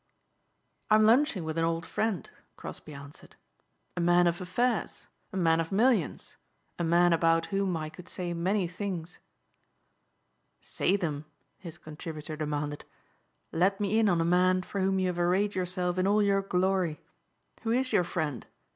[0.89, 3.35] "I'm lunching with an old friend," Crosbeigh answered,
[3.95, 6.37] "a man of affairs, a man of millions,
[6.79, 9.19] a man about whom I could say many things."
[10.59, 11.25] "Say them,"
[11.59, 12.83] his contributor demanded,
[13.51, 16.41] "let me in on a man for whom you have arrayed yourself in all your
[16.41, 16.99] glory.
[17.61, 18.47] Who is your friend?